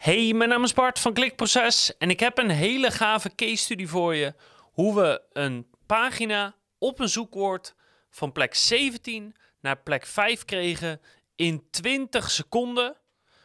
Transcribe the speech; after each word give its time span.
Hey, 0.00 0.32
mijn 0.32 0.48
naam 0.50 0.64
is 0.64 0.72
Bart 0.72 0.98
van 0.98 1.12
Klikproces 1.12 1.96
en 1.98 2.10
ik 2.10 2.20
heb 2.20 2.38
een 2.38 2.50
hele 2.50 2.90
gave 2.90 3.34
case 3.34 3.56
study 3.56 3.86
voor 3.86 4.14
je. 4.14 4.34
Hoe 4.72 4.94
we 4.94 5.22
een 5.32 5.66
pagina 5.86 6.54
op 6.78 7.00
een 7.00 7.08
zoekwoord 7.08 7.74
van 8.10 8.32
plek 8.32 8.54
17 8.54 9.34
naar 9.60 9.78
plek 9.78 10.06
5 10.06 10.44
kregen 10.44 11.00
in 11.36 11.66
20 11.70 12.30
seconden 12.30 12.96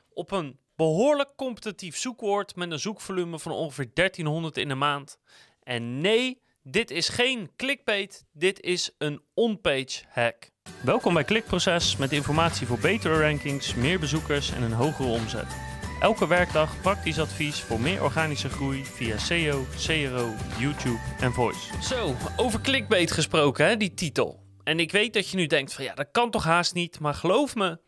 op 0.09 0.31
een 0.31 0.59
behoorlijk 0.75 1.29
competitief 1.35 1.97
zoekwoord 1.97 2.55
met 2.55 2.71
een 2.71 2.79
zoekvolume 2.79 3.39
van 3.39 3.51
ongeveer 3.51 3.89
1300 3.93 4.57
in 4.57 4.67
de 4.67 4.75
maand. 4.75 5.17
En 5.63 6.01
nee, 6.01 6.41
dit 6.63 6.91
is 6.91 7.09
geen 7.09 7.51
clickbait, 7.55 8.25
dit 8.31 8.61
is 8.61 8.91
een 8.97 9.21
on-page 9.33 10.03
hack. 10.09 10.49
Welkom 10.81 11.13
bij 11.13 11.23
Klikproces 11.23 11.97
met 11.97 12.11
informatie 12.11 12.67
voor 12.67 12.79
betere 12.79 13.19
rankings, 13.19 13.73
meer 13.73 13.99
bezoekers 13.99 14.51
en 14.51 14.61
een 14.61 14.73
hogere 14.73 15.09
omzet. 15.09 15.74
Elke 15.99 16.27
werkdag 16.27 16.81
praktisch 16.81 17.19
advies 17.19 17.61
voor 17.61 17.79
meer 17.79 18.03
organische 18.03 18.49
groei 18.49 18.85
via 18.85 19.17
SEO, 19.17 19.65
CRO, 19.85 20.33
YouTube 20.59 20.99
en 21.19 21.33
Voice. 21.33 21.81
Zo, 21.81 22.15
over 22.37 22.61
clickbait 22.61 23.11
gesproken, 23.11 23.65
hè, 23.65 23.77
die 23.77 23.93
titel. 23.93 24.43
En 24.63 24.79
ik 24.79 24.91
weet 24.91 25.13
dat 25.13 25.29
je 25.29 25.37
nu 25.37 25.45
denkt 25.47 25.73
van 25.73 25.83
ja, 25.83 25.93
dat 25.93 26.07
kan 26.11 26.31
toch 26.31 26.43
haast 26.43 26.73
niet, 26.73 26.99
maar 26.99 27.13
geloof 27.13 27.55
me, 27.55 27.79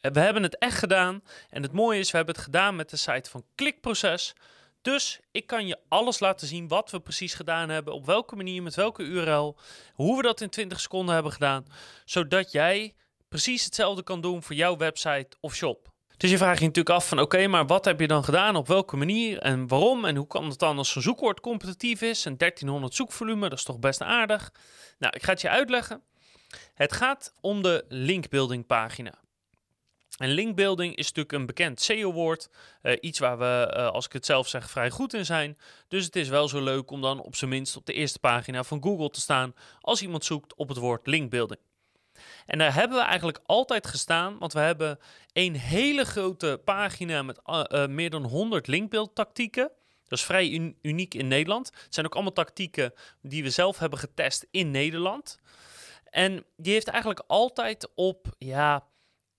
we 0.00 0.20
hebben 0.20 0.42
het 0.42 0.58
echt 0.58 0.78
gedaan. 0.78 1.22
En 1.50 1.62
het 1.62 1.72
mooie 1.72 1.98
is, 1.98 2.10
we 2.10 2.16
hebben 2.16 2.34
het 2.34 2.44
gedaan 2.44 2.76
met 2.76 2.90
de 2.90 2.96
site 2.96 3.30
van 3.30 3.44
Klikproces. 3.54 4.32
Dus 4.82 5.20
ik 5.30 5.46
kan 5.46 5.66
je 5.66 5.78
alles 5.88 6.20
laten 6.20 6.46
zien 6.46 6.68
wat 6.68 6.90
we 6.90 7.00
precies 7.00 7.34
gedaan 7.34 7.68
hebben, 7.68 7.94
op 7.94 8.06
welke 8.06 8.36
manier, 8.36 8.62
met 8.62 8.74
welke 8.74 9.02
URL, 9.02 9.56
hoe 9.94 10.16
we 10.16 10.22
dat 10.22 10.40
in 10.40 10.50
20 10.50 10.80
seconden 10.80 11.14
hebben 11.14 11.32
gedaan, 11.32 11.66
zodat 12.04 12.52
jij 12.52 12.94
precies 13.28 13.64
hetzelfde 13.64 14.02
kan 14.02 14.20
doen 14.20 14.42
voor 14.42 14.54
jouw 14.54 14.76
website 14.76 15.36
of 15.40 15.54
shop. 15.54 15.93
Dus 16.16 16.30
je 16.30 16.38
vraagt 16.38 16.58
je 16.58 16.66
natuurlijk 16.66 16.96
af 16.96 17.08
van 17.08 17.20
oké, 17.20 17.46
maar 17.46 17.66
wat 17.66 17.84
heb 17.84 18.00
je 18.00 18.06
dan 18.06 18.24
gedaan, 18.24 18.56
op 18.56 18.66
welke 18.66 18.96
manier 18.96 19.38
en 19.38 19.68
waarom 19.68 20.04
en 20.04 20.16
hoe 20.16 20.26
kan 20.26 20.48
het 20.48 20.58
dan 20.58 20.78
als 20.78 20.90
zo'n 20.90 21.02
zoekwoord 21.02 21.40
competitief 21.40 22.02
is 22.02 22.26
en 22.26 22.36
1300 22.36 22.94
zoekvolume, 22.94 23.48
dat 23.48 23.58
is 23.58 23.64
toch 23.64 23.78
best 23.78 24.02
aardig. 24.02 24.52
Nou, 24.98 25.12
ik 25.16 25.22
ga 25.22 25.32
het 25.32 25.40
je 25.40 25.48
uitleggen. 25.48 26.02
Het 26.74 26.92
gaat 26.92 27.34
om 27.40 27.62
de 27.62 27.84
linkbuilding 27.88 28.66
pagina. 28.66 29.22
En 30.18 30.28
linkbuilding 30.28 30.96
is 30.96 31.06
natuurlijk 31.06 31.32
een 31.32 31.46
bekend 31.46 31.80
SEO-woord. 31.80 32.48
Uh, 32.82 32.96
iets 33.00 33.18
waar 33.18 33.38
we, 33.38 33.74
uh, 33.76 33.90
als 33.90 34.06
ik 34.06 34.12
het 34.12 34.26
zelf 34.26 34.48
zeg, 34.48 34.70
vrij 34.70 34.90
goed 34.90 35.14
in 35.14 35.24
zijn. 35.24 35.58
Dus 35.88 36.04
het 36.04 36.16
is 36.16 36.28
wel 36.28 36.48
zo 36.48 36.62
leuk 36.62 36.90
om 36.90 37.00
dan 37.00 37.20
op 37.20 37.36
zijn 37.36 37.50
minst 37.50 37.76
op 37.76 37.86
de 37.86 37.92
eerste 37.92 38.18
pagina 38.18 38.62
van 38.64 38.82
Google 38.82 39.10
te 39.10 39.20
staan 39.20 39.54
als 39.80 40.02
iemand 40.02 40.24
zoekt 40.24 40.54
op 40.54 40.68
het 40.68 40.78
woord 40.78 41.06
linkbuilding. 41.06 41.60
En 42.46 42.58
daar 42.58 42.74
hebben 42.74 42.98
we 42.98 43.04
eigenlijk 43.04 43.38
altijd 43.46 43.86
gestaan, 43.86 44.38
want 44.38 44.52
we 44.52 44.58
hebben 44.58 44.98
een 45.32 45.56
hele 45.56 46.04
grote 46.04 46.60
pagina 46.64 47.22
met 47.22 47.40
uh, 47.46 47.86
meer 47.86 48.10
dan 48.10 48.24
100 48.24 48.66
linkbeeldtactieken. 48.66 49.70
Dat 50.08 50.18
is 50.18 50.24
vrij 50.24 50.74
uniek 50.82 51.14
in 51.14 51.28
Nederland. 51.28 51.66
Het 51.66 51.94
zijn 51.94 52.06
ook 52.06 52.14
allemaal 52.14 52.32
tactieken 52.32 52.92
die 53.22 53.42
we 53.42 53.50
zelf 53.50 53.78
hebben 53.78 53.98
getest 53.98 54.46
in 54.50 54.70
Nederland. 54.70 55.38
En 56.10 56.44
die 56.56 56.72
heeft 56.72 56.88
eigenlijk 56.88 57.22
altijd 57.26 57.88
op, 57.94 58.26
ja, 58.38 58.86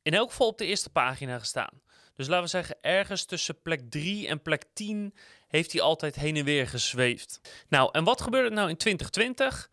in 0.01 0.13
elk 0.13 0.29
geval 0.29 0.47
op 0.47 0.57
de 0.57 0.65
eerste 0.65 0.89
pagina 0.89 1.39
gestaan. 1.39 1.81
Dus 2.15 2.27
laten 2.27 2.43
we 2.43 2.49
zeggen, 2.49 2.77
ergens 2.81 3.25
tussen 3.25 3.61
plek 3.61 3.81
3 3.89 4.27
en 4.27 4.41
plek 4.41 4.63
10 4.73 5.13
heeft 5.47 5.71
hij 5.71 5.81
altijd 5.81 6.15
heen 6.15 6.35
en 6.35 6.45
weer 6.45 6.67
gezweefd. 6.67 7.41
Nou, 7.67 7.89
en 7.91 8.03
wat 8.03 8.21
gebeurde 8.21 8.55
nou 8.55 8.69
in 8.69 8.77
2020? 8.77 9.69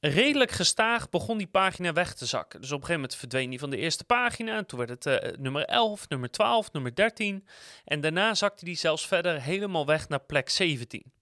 Redelijk 0.00 0.50
gestaag 0.50 1.08
begon 1.08 1.38
die 1.38 1.46
pagina 1.46 1.92
weg 1.92 2.14
te 2.14 2.26
zakken. 2.26 2.60
Dus 2.60 2.70
op 2.70 2.80
een 2.80 2.86
gegeven 2.86 3.00
moment 3.00 3.18
verdween 3.18 3.50
die 3.50 3.58
van 3.58 3.70
de 3.70 3.76
eerste 3.76 4.04
pagina. 4.04 4.56
En 4.56 4.66
toen 4.66 4.78
werd 4.78 5.04
het 5.04 5.06
uh, 5.06 5.32
nummer 5.38 5.64
11, 5.64 6.08
nummer 6.08 6.30
12, 6.30 6.72
nummer 6.72 6.94
13. 6.94 7.46
En 7.84 8.00
daarna 8.00 8.34
zakte 8.34 8.64
die 8.64 8.76
zelfs 8.76 9.06
verder 9.06 9.42
helemaal 9.42 9.86
weg 9.86 10.08
naar 10.08 10.20
plek 10.20 10.48
17. 10.48 11.12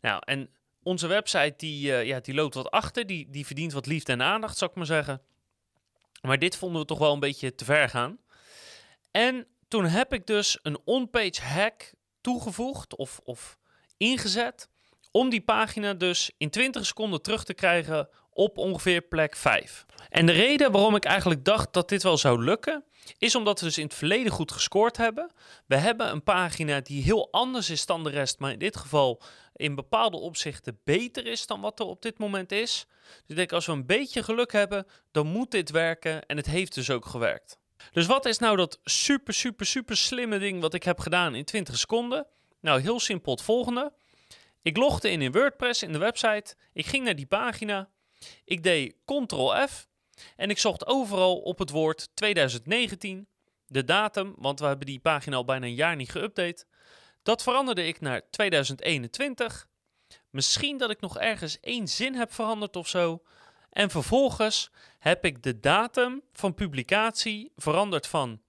Nou, 0.00 0.22
en 0.24 0.50
onze 0.82 1.06
website 1.06 1.54
die, 1.56 1.90
uh, 1.90 2.04
ja, 2.04 2.20
die 2.20 2.34
loopt 2.34 2.54
wat 2.54 2.70
achter. 2.70 3.06
Die, 3.06 3.30
die 3.30 3.46
verdient 3.46 3.72
wat 3.72 3.86
liefde 3.86 4.12
en 4.12 4.22
aandacht, 4.22 4.58
zou 4.58 4.70
ik 4.70 4.76
maar 4.76 4.86
zeggen. 4.86 5.22
Maar 6.22 6.38
dit 6.38 6.56
vonden 6.56 6.80
we 6.80 6.86
toch 6.86 6.98
wel 6.98 7.12
een 7.12 7.20
beetje 7.20 7.54
te 7.54 7.64
ver 7.64 7.88
gaan. 7.88 8.18
En 9.10 9.46
toen 9.68 9.84
heb 9.84 10.12
ik 10.12 10.26
dus 10.26 10.58
een 10.62 10.78
on-page 10.84 11.42
hack 11.42 11.92
toegevoegd 12.20 12.96
of, 12.96 13.20
of 13.24 13.58
ingezet 13.96 14.68
om 15.16 15.30
die 15.30 15.40
pagina 15.40 15.94
dus 15.94 16.30
in 16.38 16.50
20 16.50 16.86
seconden 16.86 17.22
terug 17.22 17.44
te 17.44 17.54
krijgen 17.54 18.08
op 18.30 18.58
ongeveer 18.58 19.02
plek 19.02 19.36
5. 19.36 19.86
En 20.08 20.26
de 20.26 20.32
reden 20.32 20.72
waarom 20.72 20.96
ik 20.96 21.04
eigenlijk 21.04 21.44
dacht 21.44 21.72
dat 21.72 21.88
dit 21.88 22.02
wel 22.02 22.16
zou 22.16 22.44
lukken, 22.44 22.84
is 23.18 23.34
omdat 23.34 23.60
we 23.60 23.66
dus 23.66 23.78
in 23.78 23.84
het 23.84 23.94
verleden 23.94 24.32
goed 24.32 24.52
gescoord 24.52 24.96
hebben. 24.96 25.30
We 25.66 25.76
hebben 25.76 26.10
een 26.10 26.22
pagina 26.22 26.80
die 26.80 27.02
heel 27.02 27.28
anders 27.30 27.70
is 27.70 27.86
dan 27.86 28.04
de 28.04 28.10
rest, 28.10 28.38
maar 28.38 28.52
in 28.52 28.58
dit 28.58 28.76
geval 28.76 29.22
in 29.56 29.74
bepaalde 29.74 30.16
opzichten 30.16 30.78
beter 30.84 31.26
is 31.26 31.46
dan 31.46 31.60
wat 31.60 31.80
er 31.80 31.86
op 31.86 32.02
dit 32.02 32.18
moment 32.18 32.52
is. 32.52 32.86
Dus 33.04 33.22
ik 33.26 33.36
denk, 33.36 33.52
als 33.52 33.66
we 33.66 33.72
een 33.72 33.86
beetje 33.86 34.22
geluk 34.22 34.52
hebben, 34.52 34.86
dan 35.10 35.26
moet 35.26 35.50
dit 35.50 35.70
werken 35.70 36.26
en 36.26 36.36
het 36.36 36.46
heeft 36.46 36.74
dus 36.74 36.90
ook 36.90 37.06
gewerkt. 37.06 37.58
Dus 37.92 38.06
wat 38.06 38.26
is 38.26 38.38
nou 38.38 38.56
dat 38.56 38.78
super, 38.84 39.34
super, 39.34 39.66
super 39.66 39.96
slimme 39.96 40.38
ding 40.38 40.60
wat 40.60 40.74
ik 40.74 40.82
heb 40.82 40.98
gedaan 40.98 41.34
in 41.34 41.44
20 41.44 41.78
seconden? 41.78 42.26
Nou, 42.60 42.80
heel 42.80 43.00
simpel 43.00 43.32
het 43.32 43.42
volgende. 43.42 43.92
Ik 44.64 44.76
logde 44.76 45.10
in 45.10 45.22
in 45.22 45.32
WordPress 45.32 45.82
in 45.82 45.92
de 45.92 45.98
website. 45.98 46.54
Ik 46.72 46.86
ging 46.86 47.04
naar 47.04 47.16
die 47.16 47.26
pagina. 47.26 47.88
Ik 48.44 48.62
deed 48.62 48.94
Ctrl-F. 49.04 49.88
En 50.36 50.50
ik 50.50 50.58
zocht 50.58 50.86
overal 50.86 51.40
op 51.40 51.58
het 51.58 51.70
woord 51.70 52.08
2019. 52.14 53.28
De 53.66 53.84
datum, 53.84 54.34
want 54.38 54.60
we 54.60 54.66
hebben 54.66 54.86
die 54.86 54.98
pagina 54.98 55.36
al 55.36 55.44
bijna 55.44 55.66
een 55.66 55.74
jaar 55.74 55.96
niet 55.96 56.16
geüpdate. 56.16 56.64
Dat 57.22 57.42
veranderde 57.42 57.86
ik 57.86 58.00
naar 58.00 58.30
2021. 58.30 59.68
Misschien 60.30 60.78
dat 60.78 60.90
ik 60.90 61.00
nog 61.00 61.18
ergens 61.18 61.60
één 61.60 61.88
zin 61.88 62.14
heb 62.14 62.32
veranderd 62.32 62.76
of 62.76 62.88
zo. 62.88 63.22
En 63.70 63.90
vervolgens 63.90 64.70
heb 64.98 65.24
ik 65.24 65.42
de 65.42 65.60
datum 65.60 66.22
van 66.32 66.54
publicatie 66.54 67.52
veranderd 67.56 68.06
van 68.06 68.42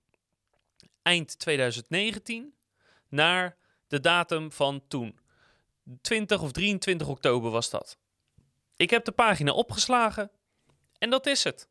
eind 1.01 1.39
2019 1.39 2.53
naar 3.09 3.57
de 3.87 3.99
datum 3.99 4.51
van 4.51 4.87
toen. 4.87 5.23
20 6.01 6.41
of 6.41 6.51
23 6.51 7.07
oktober 7.07 7.51
was 7.51 7.69
dat. 7.69 7.97
Ik 8.75 8.89
heb 8.89 9.05
de 9.05 9.11
pagina 9.11 9.51
opgeslagen 9.51 10.31
en 10.97 11.09
dat 11.09 11.25
is 11.25 11.43
het. 11.43 11.69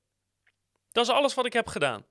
Dat 0.92 1.04
is 1.04 1.12
alles 1.12 1.34
wat 1.34 1.46
ik 1.46 1.52
heb 1.52 1.66
gedaan. 1.66 2.04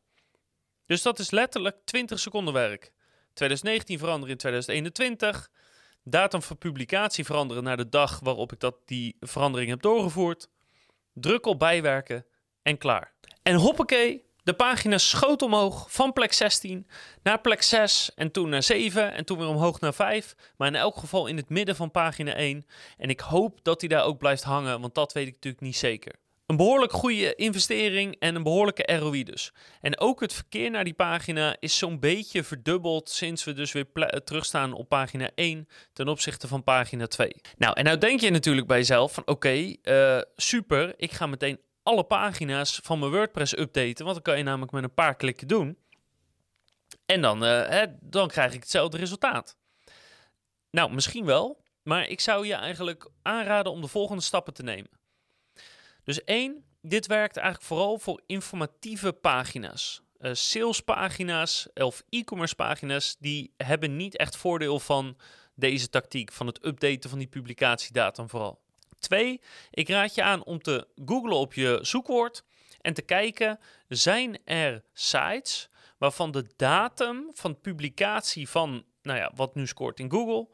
Dus 0.86 1.02
dat 1.02 1.20
is 1.20 1.32
letterlijk 1.32 1.78
20 1.86 2.20
seconden 2.20 2.54
werk. 2.54 2.92
2019 3.34 4.00
veranderen 4.00 4.32
in 4.32 4.38
2021. 4.38 5.52
Datum 6.04 6.42
van 6.42 6.58
publicatie 6.58 7.26
veranderen 7.26 7.64
naar 7.64 7.78
de 7.78 7.90
dag 7.90 8.20
waarop 8.20 8.52
ik 8.52 8.60
dat, 8.60 8.76
die 8.86 9.18
verandering 9.20 9.70
heb 9.70 9.82
doorgevoerd. 9.82 10.50
Druk 11.14 11.46
op 11.46 11.60
bijwerken 11.60 12.26
en 12.62 12.78
klaar. 12.78 13.14
En 13.44 13.56
hoppakee, 13.56 14.26
de 14.44 14.54
pagina 14.54 14.98
schoot 14.98 15.42
omhoog 15.42 15.92
van 15.92 16.14
plek 16.14 16.34
16 16.34 16.88
naar 17.24 17.42
plek 17.42 17.62
6 17.62 18.12
en 18.16 18.32
toen 18.32 18.50
naar 18.50 18.64
7 18.64 19.14
en 19.14 19.26
toen 19.26 19.38
weer 19.38 19.48
omhoog 19.48 19.80
naar 19.80 19.94
5. 19.94 20.36
Maar 20.58 20.68
in 20.68 20.76
elk 20.76 20.98
geval 20.98 21.28
in 21.28 21.38
het 21.38 21.50
midden 21.50 21.76
van 21.76 21.92
pagina 21.92 22.34
1. 22.34 22.66
En 22.98 23.10
ik 23.10 23.20
hoop 23.20 23.60
dat 23.64 23.80
hij 23.80 23.90
daar 23.90 24.04
ook 24.04 24.18
blijft 24.18 24.44
hangen, 24.44 24.82
want 24.82 24.96
dat 24.96 25.14
weet 25.14 25.28
ik 25.28 25.34
natuurlijk 25.34 25.64
niet 25.64 25.78
zeker. 25.78 26.14
Een 26.46 26.58
behoorlijk 26.58 26.92
goede 26.92 27.36
investering 27.36 28.16
en 28.20 28.36
een 28.36 28.44
behoorlijke 28.44 28.96
ROI 28.96 29.24
dus. 29.24 29.54
En 29.82 30.00
ook 30.00 30.22
het 30.22 30.34
verkeer 30.34 30.72
naar 30.72 30.84
die 30.84 30.94
pagina 30.94 31.56
is 31.60 31.78
zo'n 31.78 32.00
beetje 32.00 32.44
verdubbeld 32.44 33.10
sinds 33.10 33.44
we 33.44 33.54
dus 33.54 33.72
weer 33.72 33.86
terugstaan 34.24 34.74
op 34.74 34.90
pagina 34.90 35.30
1 35.36 35.68
ten 35.94 36.08
opzichte 36.08 36.48
van 36.48 36.64
pagina 36.64 37.08
2. 37.08 37.36
Nou, 37.58 37.74
en 37.74 37.84
nou 37.84 37.98
denk 37.98 38.20
je 38.20 38.30
natuurlijk 38.30 38.68
bij 38.68 38.78
jezelf 38.78 39.14
van 39.14 39.24
oké, 39.26 39.76
eh, 39.82 40.22
super, 40.36 40.94
ik 40.98 41.12
ga 41.12 41.28
meteen 41.28 41.60
alle 41.84 42.04
pagina's 42.04 42.80
van 42.84 43.00
mijn 43.00 43.12
WordPress 43.12 43.58
updaten. 43.58 44.06
Want 44.06 44.14
dan 44.16 44.24
kan 44.24 44.38
je 44.38 44.44
namelijk 44.44 44.72
met 44.72 44.84
een 44.84 44.94
paar 44.94 45.16
klikken 45.16 45.48
doen. 45.48 45.78
En 47.06 47.22
dan, 47.22 47.44
uh, 47.44 47.68
hè, 47.68 47.86
dan 48.00 48.28
krijg 48.28 48.54
ik 48.54 48.60
hetzelfde 48.60 48.98
resultaat. 48.98 49.58
Nou, 50.70 50.94
misschien 50.94 51.26
wel. 51.26 51.62
Maar 51.84 52.08
ik 52.08 52.20
zou 52.20 52.48
je 52.48 52.54
eigenlijk 52.54 53.10
aanraden 53.22 53.72
om 53.72 53.82
de 53.82 53.88
volgende 53.88 54.22
stappen 54.22 54.54
te 54.54 54.64
nemen. 54.64 54.90
Dus 56.04 56.24
één, 56.24 56.66
dit 56.82 57.08
werkt 57.08 57.38
eigenlijk 57.38 57.68
vooral 57.68 58.00
voor 58.00 58.22
informatieve 58.26 59.14
pagina's. 59.14 60.02
Uh, 60.20 60.34
salespagina's 60.34 61.68
of 61.74 62.04
e-commerce 62.10 62.56
pagina's, 62.56 63.16
die 63.20 63.54
hebben 63.58 63.96
niet 63.96 64.18
echt 64.18 64.38
voordeel 64.38 64.80
van 64.80 65.18
deze 65.56 65.90
tactiek, 65.90 66.32
van 66.32 66.48
het 66.48 66.66
updaten 66.66 67.10
van 67.10 67.20
die 67.20 67.28
publicatiedata 67.28 68.28
vooral. 68.28 68.63
Twee, 69.04 69.42
ik 69.72 69.90
raad 69.90 70.16
je 70.16 70.24
aan 70.24 70.44
om 70.44 70.62
te 70.62 70.88
googlen 71.06 71.38
op 71.38 71.54
je 71.54 71.80
zoekwoord 71.82 72.44
en 72.82 72.94
te 72.94 73.02
kijken, 73.02 73.60
zijn 73.88 74.38
er 74.46 74.84
sites 74.94 75.70
waarvan 75.98 76.32
de 76.32 76.46
datum 76.56 77.30
van 77.34 77.62
publicatie 77.62 78.50
van, 78.50 78.86
nou 79.02 79.18
ja, 79.20 79.32
wat 79.36 79.56
nu 79.56 79.68
scoort 79.68 80.00
in 80.00 80.12
Google, 80.12 80.48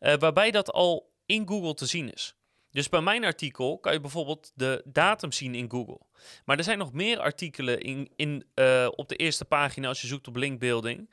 uh, 0.00 0.14
waarbij 0.14 0.50
dat 0.50 0.72
al 0.72 1.12
in 1.26 1.48
Google 1.48 1.74
te 1.74 1.86
zien 1.86 2.12
is. 2.12 2.34
Dus 2.70 2.88
bij 2.88 3.00
mijn 3.00 3.24
artikel 3.24 3.78
kan 3.78 3.92
je 3.92 4.00
bijvoorbeeld 4.00 4.52
de 4.54 4.82
datum 4.84 5.32
zien 5.32 5.54
in 5.54 5.70
Google. 5.70 6.00
Maar 6.44 6.58
er 6.58 6.64
zijn 6.64 6.78
nog 6.78 6.92
meer 6.92 7.18
artikelen 7.18 7.80
in, 7.80 8.12
in, 8.16 8.44
uh, 8.54 8.88
op 8.90 9.08
de 9.08 9.16
eerste 9.16 9.44
pagina 9.44 9.88
als 9.88 10.00
je 10.00 10.06
zoekt 10.06 10.28
op 10.28 10.36
linkbuilding. 10.36 11.10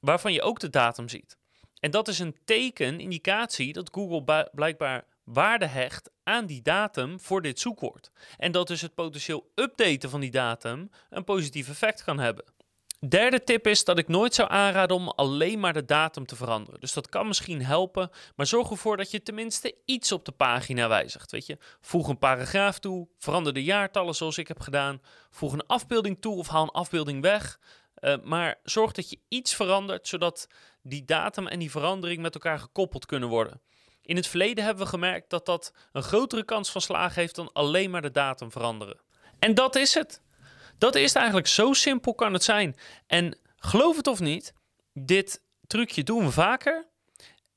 waarvan 0.00 0.32
je 0.32 0.42
ook 0.42 0.60
de 0.60 0.70
datum 0.70 1.08
ziet. 1.08 1.38
En 1.80 1.90
dat 1.90 2.08
is 2.08 2.18
een 2.18 2.36
teken, 2.44 3.00
indicatie, 3.00 3.72
dat 3.72 3.90
Google 3.92 4.48
blijkbaar 4.52 5.04
waarde 5.32 5.66
hecht 5.66 6.10
aan 6.22 6.46
die 6.46 6.62
datum 6.62 7.20
voor 7.20 7.42
dit 7.42 7.60
zoekwoord. 7.60 8.10
En 8.36 8.52
dat 8.52 8.66
dus 8.66 8.80
het 8.80 8.94
potentieel 8.94 9.50
updaten 9.54 10.10
van 10.10 10.20
die 10.20 10.30
datum 10.30 10.90
een 11.10 11.24
positief 11.24 11.68
effect 11.68 12.04
kan 12.04 12.18
hebben. 12.18 12.44
Derde 13.08 13.44
tip 13.44 13.66
is 13.66 13.84
dat 13.84 13.98
ik 13.98 14.08
nooit 14.08 14.34
zou 14.34 14.50
aanraden 14.50 14.96
om 14.96 15.08
alleen 15.08 15.60
maar 15.60 15.72
de 15.72 15.84
datum 15.84 16.26
te 16.26 16.36
veranderen. 16.36 16.80
Dus 16.80 16.92
dat 16.92 17.08
kan 17.08 17.26
misschien 17.26 17.64
helpen, 17.64 18.10
maar 18.36 18.46
zorg 18.46 18.70
ervoor 18.70 18.96
dat 18.96 19.10
je 19.10 19.22
tenminste 19.22 19.74
iets 19.84 20.12
op 20.12 20.24
de 20.24 20.32
pagina 20.32 20.88
wijzigt. 20.88 21.30
Weet 21.30 21.46
je, 21.46 21.58
voeg 21.80 22.08
een 22.08 22.18
paragraaf 22.18 22.78
toe, 22.78 23.08
verander 23.18 23.52
de 23.52 23.64
jaartallen 23.64 24.14
zoals 24.14 24.38
ik 24.38 24.48
heb 24.48 24.60
gedaan, 24.60 25.00
voeg 25.30 25.52
een 25.52 25.66
afbeelding 25.66 26.20
toe 26.20 26.36
of 26.36 26.48
haal 26.48 26.62
een 26.62 26.68
afbeelding 26.68 27.22
weg. 27.22 27.58
Uh, 28.00 28.14
maar 28.22 28.60
zorg 28.62 28.92
dat 28.92 29.10
je 29.10 29.18
iets 29.28 29.54
verandert, 29.54 30.08
zodat 30.08 30.48
die 30.82 31.04
datum 31.04 31.46
en 31.46 31.58
die 31.58 31.70
verandering 31.70 32.22
met 32.22 32.34
elkaar 32.34 32.58
gekoppeld 32.58 33.06
kunnen 33.06 33.28
worden. 33.28 33.60
In 34.08 34.16
het 34.16 34.26
verleden 34.26 34.64
hebben 34.64 34.84
we 34.84 34.90
gemerkt 34.90 35.30
dat 35.30 35.46
dat 35.46 35.72
een 35.92 36.02
grotere 36.02 36.44
kans 36.44 36.70
van 36.70 36.80
slagen 36.80 37.20
heeft 37.20 37.34
dan 37.34 37.52
alleen 37.52 37.90
maar 37.90 38.02
de 38.02 38.10
datum 38.10 38.52
veranderen. 38.52 39.00
En 39.38 39.54
dat 39.54 39.76
is 39.76 39.94
het. 39.94 40.22
Dat 40.78 40.94
is 40.94 41.12
eigenlijk 41.12 41.46
zo 41.46 41.72
simpel 41.72 42.14
kan 42.14 42.32
het 42.32 42.42
zijn. 42.42 42.76
En 43.06 43.38
geloof 43.56 43.96
het 43.96 44.06
of 44.06 44.20
niet, 44.20 44.52
dit 44.92 45.42
trucje 45.66 46.02
doen 46.02 46.24
we 46.24 46.30
vaker. 46.30 46.86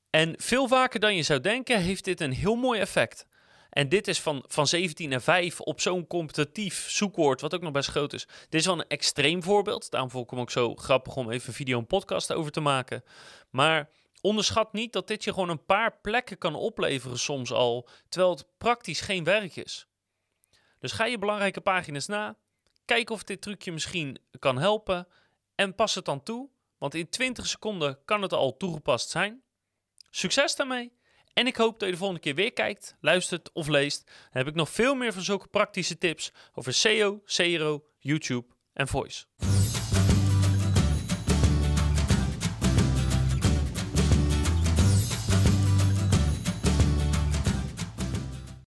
En 0.09 0.33
veel 0.37 0.67
vaker 0.67 0.99
dan 0.99 1.15
je 1.15 1.23
zou 1.23 1.41
denken, 1.41 1.79
heeft 1.79 2.03
dit 2.03 2.21
een 2.21 2.33
heel 2.33 2.55
mooi 2.55 2.79
effect. 2.79 3.25
En 3.69 3.89
dit 3.89 4.07
is 4.07 4.19
van, 4.19 4.43
van 4.47 4.67
17 4.67 5.09
naar 5.09 5.21
5 5.21 5.61
op 5.61 5.81
zo'n 5.81 6.07
competitief 6.07 6.89
zoekwoord, 6.89 7.41
wat 7.41 7.55
ook 7.55 7.61
nog 7.61 7.71
best 7.71 7.89
groot 7.89 8.13
is. 8.13 8.27
Dit 8.49 8.59
is 8.59 8.65
wel 8.65 8.79
een 8.79 8.87
extreem 8.87 9.43
voorbeeld. 9.43 9.91
Daarom 9.91 10.09
vond 10.09 10.23
ik 10.23 10.29
hem 10.29 10.39
ook 10.39 10.51
zo 10.51 10.75
grappig 10.75 11.15
om 11.15 11.31
even 11.31 11.47
een 11.47 11.55
video 11.55 11.79
en 11.79 11.87
podcast 11.87 12.33
over 12.33 12.51
te 12.51 12.59
maken. 12.59 13.03
Maar 13.49 13.89
onderschat 14.21 14.73
niet 14.73 14.93
dat 14.93 15.07
dit 15.07 15.23
je 15.23 15.33
gewoon 15.33 15.49
een 15.49 15.65
paar 15.65 15.97
plekken 16.01 16.37
kan 16.37 16.55
opleveren 16.55 17.19
soms 17.19 17.51
al, 17.51 17.89
terwijl 18.09 18.31
het 18.33 18.45
praktisch 18.57 19.01
geen 19.01 19.23
werk 19.23 19.55
is. 19.55 19.87
Dus 20.79 20.91
ga 20.91 21.05
je 21.05 21.17
belangrijke 21.17 21.61
pagina's 21.61 22.07
na, 22.07 22.37
kijk 22.85 23.09
of 23.09 23.23
dit 23.23 23.41
trucje 23.41 23.71
misschien 23.71 24.19
kan 24.39 24.57
helpen 24.57 25.07
en 25.55 25.75
pas 25.75 25.95
het 25.95 26.05
dan 26.05 26.23
toe, 26.23 26.49
want 26.77 26.95
in 26.95 27.09
20 27.09 27.47
seconden 27.47 27.99
kan 28.05 28.21
het 28.21 28.33
al 28.33 28.57
toegepast 28.57 29.09
zijn. 29.09 29.43
Succes 30.09 30.55
daarmee! 30.55 30.99
En 31.33 31.47
ik 31.47 31.55
hoop 31.55 31.79
dat 31.79 31.87
je 31.87 31.93
de 31.93 31.97
volgende 31.97 32.21
keer 32.21 32.35
weer 32.35 32.53
kijkt, 32.53 32.95
luistert 33.01 33.51
of 33.53 33.67
leest. 33.67 34.05
Dan 34.05 34.15
heb 34.31 34.47
ik 34.47 34.55
nog 34.55 34.69
veel 34.69 34.95
meer 34.95 35.13
van 35.13 35.21
zulke 35.21 35.47
praktische 35.47 35.97
tips 35.97 36.31
over 36.53 36.73
SEO, 36.73 37.21
CRO, 37.25 37.85
YouTube 37.97 38.47
en 38.73 38.87
Voice. 38.87 39.25